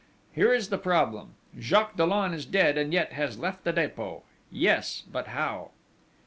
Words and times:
Here 0.33 0.51
is 0.51 0.69
the 0.69 0.79
problem: 0.79 1.35
Jacques 1.59 1.95
Dollon 1.95 2.33
is 2.33 2.47
dead, 2.47 2.75
and 2.75 2.91
yet 2.91 3.11
has 3.13 3.37
left 3.37 3.63
the 3.63 3.71
Dépôt! 3.71 4.23
Yes, 4.51 5.03
but 5.11 5.27
how?" 5.27 5.69